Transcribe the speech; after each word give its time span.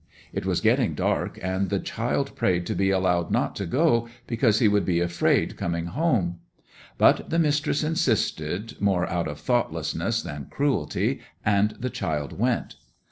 It 0.33 0.47
was 0.47 0.61
getting 0.61 0.95
dark, 0.95 1.37
and 1.43 1.69
the 1.69 1.77
child 1.77 2.35
prayed 2.35 2.65
to 2.65 2.73
be 2.73 2.89
allowed 2.89 3.29
not 3.29 3.55
to 3.57 3.67
go, 3.67 4.09
because 4.25 4.57
he 4.57 4.67
would 4.67 4.83
be 4.83 4.99
afraid 4.99 5.55
coming 5.57 5.85
home. 5.85 6.39
But 6.97 7.29
the 7.29 7.37
mistress 7.37 7.83
insisted, 7.83 8.77
more 8.81 9.07
out 9.07 9.27
of 9.27 9.39
thoughtlessness 9.39 10.23
than 10.23 10.47
cruelty, 10.49 11.19
and 11.45 11.75
the 11.79 11.91
child 11.91 12.39
went. 12.39 12.77